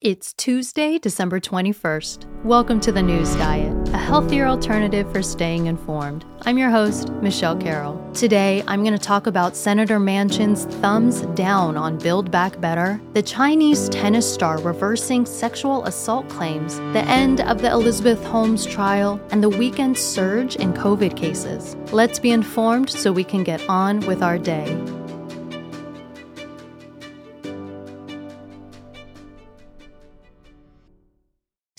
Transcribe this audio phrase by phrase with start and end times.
[0.00, 2.44] It's Tuesday, December 21st.
[2.44, 6.24] Welcome to the News Diet, a healthier alternative for staying informed.
[6.42, 8.00] I'm your host, Michelle Carroll.
[8.14, 13.22] Today, I'm going to talk about Senator Manchin's thumbs down on Build Back Better, the
[13.22, 19.42] Chinese tennis star reversing sexual assault claims, the end of the Elizabeth Holmes trial, and
[19.42, 21.74] the weekend surge in COVID cases.
[21.90, 24.80] Let's be informed so we can get on with our day.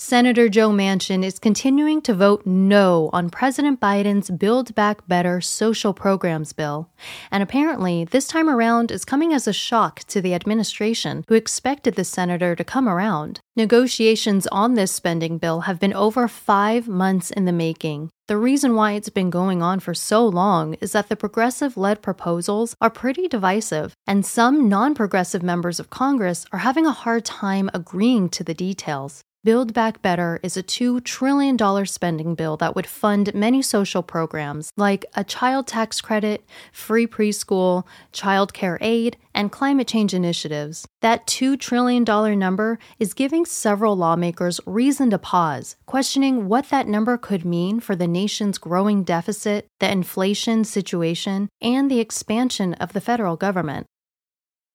[0.10, 5.94] Senator Joe Manchin is continuing to vote no on President Biden's Build Back Better social
[5.94, 6.90] programs bill.
[7.30, 11.94] And apparently, this time around is coming as a shock to the administration, who expected
[11.94, 13.40] the senator to come around.
[13.56, 18.10] Negotiations on this spending bill have been over five months in the making.
[18.28, 22.02] The reason why it's been going on for so long is that the progressive led
[22.02, 27.26] proposals are pretty divisive, and some non progressive members of Congress are having a hard
[27.26, 29.24] time agreeing to the details.
[29.42, 34.74] Build Back Better is a $2 trillion spending bill that would fund many social programs
[34.76, 40.86] like a child tax credit, free preschool, child care aid, and climate change initiatives.
[41.00, 42.04] That $2 trillion
[42.38, 47.96] number is giving several lawmakers reason to pause, questioning what that number could mean for
[47.96, 53.88] the nation's growing deficit, the inflation situation, and the expansion of the federal government.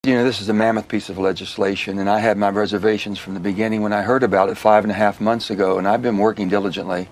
[0.04, 3.32] You know, this is a mammoth piece of legislation, and I had my reservations from
[3.32, 6.02] the beginning when I heard about it five and a half months ago, and I've
[6.02, 7.08] been working diligently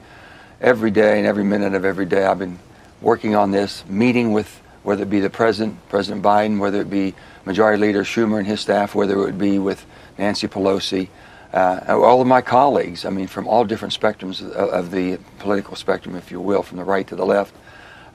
[0.60, 2.26] every day and every minute of every day.
[2.26, 2.58] I've been
[3.00, 7.14] working on this, meeting with whether it be the President, President Biden, whether it be
[7.46, 9.86] Majority Leader Schumer and his staff, whether it would be with
[10.18, 11.08] Nancy Pelosi,
[11.54, 15.76] uh, all of my colleagues, I mean, from all different spectrums of, of the political
[15.76, 17.54] spectrum, if you will, from the right to the left.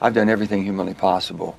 [0.00, 1.58] I've done everything humanly possible.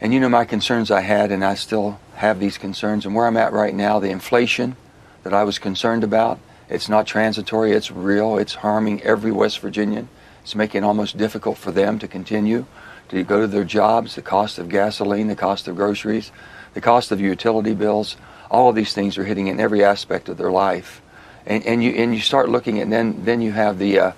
[0.00, 3.06] And you know my concerns I had, and I still have these concerns.
[3.06, 4.76] And where I'm at right now, the inflation
[5.22, 8.36] that I was concerned about, it's not transitory, it's real.
[8.36, 10.08] It's harming every West Virginian.
[10.42, 12.66] It's making it almost difficult for them to continue
[13.08, 16.32] to go to their jobs, the cost of gasoline, the cost of groceries,
[16.74, 18.16] the cost of utility bills.
[18.50, 21.00] All of these things are hitting in every aspect of their life.
[21.46, 24.12] And, and you and you start looking at then then you have the uh,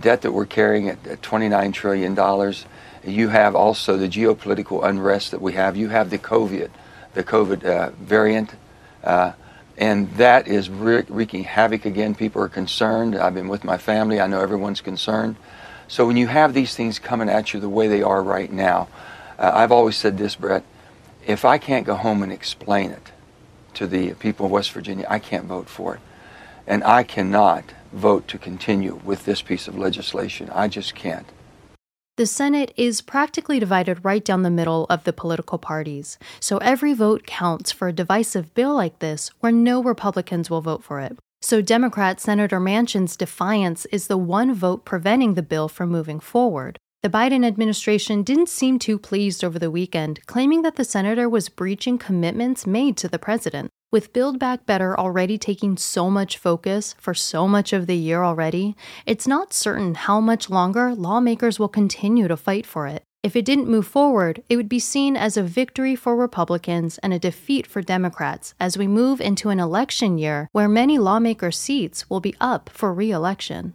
[0.00, 2.66] debt that we're carrying at, at 29 trillion dollars
[3.06, 5.76] you have also the geopolitical unrest that we have.
[5.76, 6.70] You have the COVID,
[7.14, 8.54] the COVID uh, variant,
[9.04, 9.32] uh,
[9.78, 12.14] and that is wreaking havoc again.
[12.14, 13.16] People are concerned.
[13.16, 14.20] I've been with my family.
[14.20, 15.36] I know everyone's concerned.
[15.88, 18.88] So when you have these things coming at you the way they are right now,
[19.38, 20.64] uh, I've always said this, Brett.
[21.26, 23.12] If I can't go home and explain it
[23.74, 26.00] to the people of West Virginia, I can't vote for it,
[26.66, 30.50] and I cannot vote to continue with this piece of legislation.
[30.50, 31.26] I just can't.
[32.16, 36.94] The Senate is practically divided right down the middle of the political parties, so every
[36.94, 41.18] vote counts for a divisive bill like this where no Republicans will vote for it.
[41.42, 46.78] So, Democrat Senator Manchin's defiance is the one vote preventing the bill from moving forward.
[47.02, 51.50] The Biden administration didn't seem too pleased over the weekend, claiming that the senator was
[51.50, 53.70] breaching commitments made to the president.
[53.92, 58.24] With Build Back Better already taking so much focus for so much of the year
[58.24, 58.74] already,
[59.06, 63.04] it's not certain how much longer lawmakers will continue to fight for it.
[63.22, 67.14] If it didn't move forward, it would be seen as a victory for Republicans and
[67.14, 72.10] a defeat for Democrats as we move into an election year where many lawmaker seats
[72.10, 73.72] will be up for re election.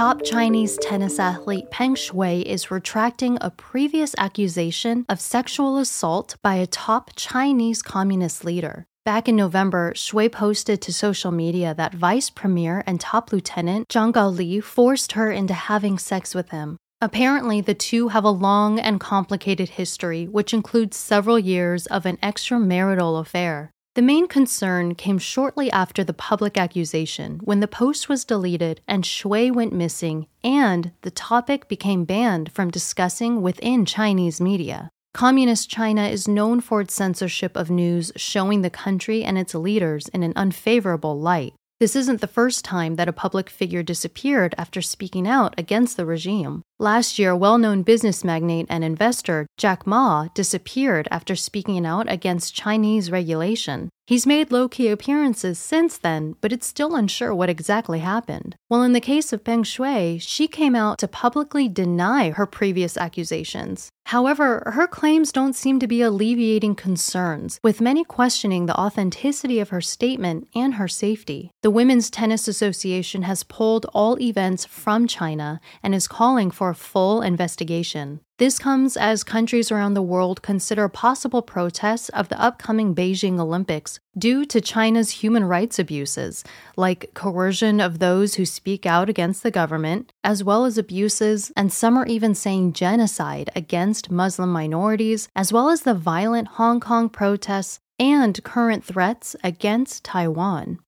[0.00, 6.54] Top Chinese tennis athlete Peng Shuai is retracting a previous accusation of sexual assault by
[6.54, 8.86] a top Chinese communist leader.
[9.04, 14.10] Back in November, Shui posted to social media that Vice Premier and Top Lieutenant Zhang
[14.10, 16.78] Gaoli forced her into having sex with him.
[17.02, 22.16] Apparently, the two have a long and complicated history, which includes several years of an
[22.22, 23.70] extramarital affair.
[23.96, 29.04] The main concern came shortly after the public accusation when the post was deleted and
[29.04, 34.90] Shui went missing and the topic became banned from discussing within Chinese media.
[35.12, 40.06] Communist China is known for its censorship of news showing the country and its leaders
[40.08, 41.54] in an unfavorable light.
[41.80, 46.06] This isn't the first time that a public figure disappeared after speaking out against the
[46.06, 46.62] regime.
[46.80, 52.54] Last year, well known business magnate and investor Jack Ma disappeared after speaking out against
[52.54, 53.90] Chinese regulation.
[54.06, 58.56] He's made low key appearances since then, but it's still unsure what exactly happened.
[58.68, 62.96] Well, in the case of Peng Shuai, she came out to publicly deny her previous
[62.96, 63.90] accusations.
[64.06, 69.68] However, her claims don't seem to be alleviating concerns, with many questioning the authenticity of
[69.68, 71.52] her statement and her safety.
[71.62, 77.22] The Women's Tennis Association has pulled all events from China and is calling for full
[77.22, 78.20] investigation.
[78.38, 84.00] This comes as countries around the world consider possible protests of the upcoming Beijing Olympics
[84.16, 86.42] due to China's human rights abuses,
[86.76, 91.72] like coercion of those who speak out against the government, as well as abuses, and
[91.72, 97.08] some are even saying genocide against Muslim minorities, as well as the violent Hong Kong
[97.10, 100.78] protests and current threats against Taiwan.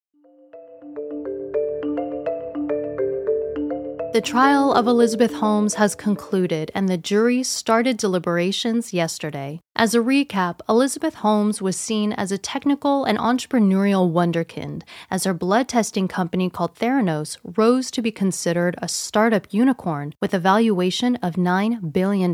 [4.13, 9.63] The trial of Elizabeth Holmes has concluded and the jury started deliberations yesterday.
[9.83, 15.35] As a recap, Elizabeth Holmes was seen as a technical and entrepreneurial wonderkind as her
[15.35, 21.17] blood testing company called Theranos rose to be considered a startup unicorn with a valuation
[21.17, 22.31] of $9 billion.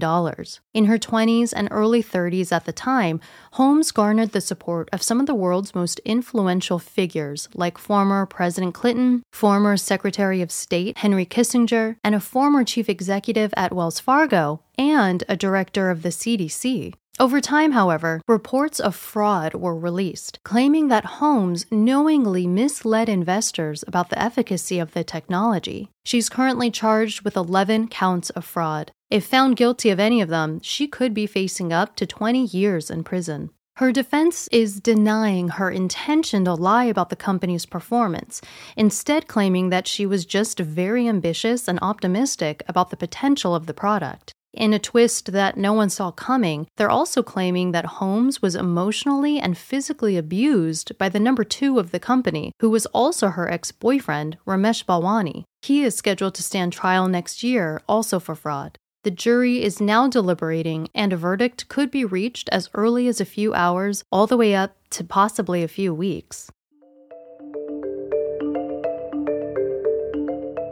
[0.75, 3.19] In her 20s and early 30s at the time,
[3.53, 8.75] Holmes garnered the support of some of the world's most influential figures like former President
[8.75, 14.61] Clinton, former Secretary of State Henry Kissinger, and a former chief executive at Wells Fargo
[14.77, 16.93] and a director of the CDC.
[17.21, 24.11] Over time, however, reports of fraud were released, claiming that Holmes knowingly misled investors about
[24.11, 25.91] the efficacy of the technology.
[26.05, 28.93] She's currently charged with 11 counts of fraud.
[29.11, 32.89] If found guilty of any of them, she could be facing up to 20 years
[32.89, 33.51] in prison.
[33.79, 38.41] Her defense is denying her intention to lie about the company's performance,
[38.77, 43.75] instead, claiming that she was just very ambitious and optimistic about the potential of the
[43.75, 44.35] product.
[44.55, 49.39] In a twist that no one saw coming, they're also claiming that Holmes was emotionally
[49.39, 53.73] and physically abused by the number two of the company, who was also her ex
[53.73, 55.45] boyfriend, Ramesh Balwani.
[55.63, 58.79] He is scheduled to stand trial next year, also for fraud.
[59.05, 63.25] The jury is now deliberating, and a verdict could be reached as early as a
[63.25, 66.51] few hours, all the way up to possibly a few weeks.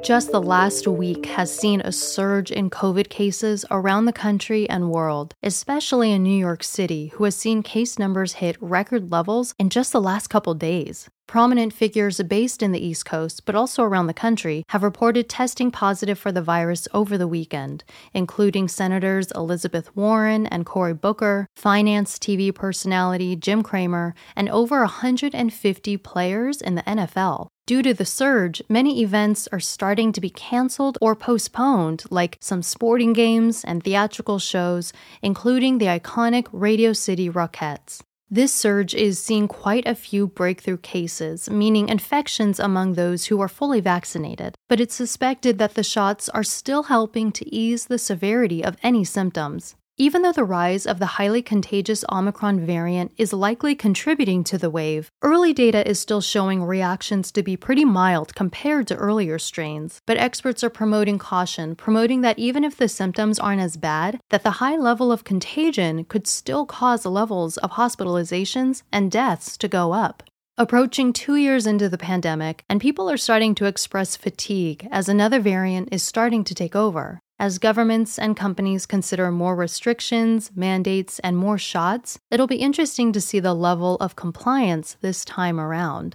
[0.06, 4.92] Just the last week has seen a surge in COVID cases around the country and
[4.92, 9.68] world, especially in New York City, who has seen case numbers hit record levels in
[9.68, 11.08] just the last couple days.
[11.26, 15.72] Prominent figures based in the East Coast, but also around the country, have reported testing
[15.72, 17.82] positive for the virus over the weekend,
[18.14, 25.96] including Senators Elizabeth Warren and Cory Booker, finance TV personality Jim Cramer, and over 150
[25.96, 27.48] players in the NFL.
[27.66, 32.62] Due to the surge, many events are starting to be canceled or postponed, like some
[32.62, 38.02] sporting games and theatrical shows, including the iconic Radio City Rockettes.
[38.30, 43.48] This surge is seeing quite a few breakthrough cases, meaning infections among those who are
[43.48, 48.62] fully vaccinated, but it's suspected that the shots are still helping to ease the severity
[48.62, 49.74] of any symptoms.
[49.98, 54.68] Even though the rise of the highly contagious Omicron variant is likely contributing to the
[54.68, 60.02] wave, early data is still showing reactions to be pretty mild compared to earlier strains.
[60.04, 64.42] But experts are promoting caution, promoting that even if the symptoms aren't as bad, that
[64.42, 69.94] the high level of contagion could still cause levels of hospitalizations and deaths to go
[69.94, 70.22] up.
[70.58, 75.40] Approaching two years into the pandemic, and people are starting to express fatigue as another
[75.40, 77.18] variant is starting to take over.
[77.38, 83.20] As governments and companies consider more restrictions, mandates, and more shots, it'll be interesting to
[83.20, 86.14] see the level of compliance this time around.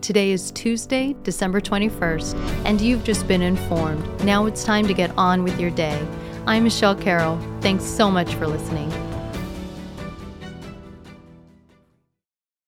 [0.00, 2.34] Today is Tuesday, December 21st,
[2.64, 4.02] and you've just been informed.
[4.24, 6.02] Now it's time to get on with your day.
[6.46, 7.38] I'm Michelle Carroll.
[7.60, 8.90] Thanks so much for listening.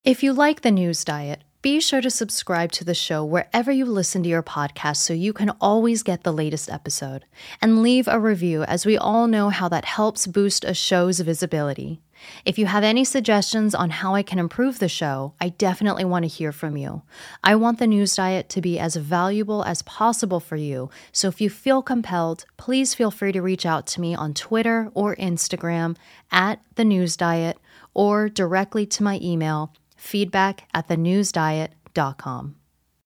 [0.04, 3.86] If you like the news diet, be sure to subscribe to the show wherever you
[3.86, 7.24] listen to your podcast so you can always get the latest episode.
[7.62, 12.02] And leave a review, as we all know how that helps boost a show's visibility.
[12.44, 16.24] If you have any suggestions on how I can improve the show, I definitely want
[16.24, 17.00] to hear from you.
[17.42, 21.40] I want the news diet to be as valuable as possible for you, so if
[21.40, 25.96] you feel compelled, please feel free to reach out to me on Twitter or Instagram
[26.30, 27.56] at the news diet
[27.94, 29.72] or directly to my email
[30.04, 32.54] feedback at thenewsdiet.com.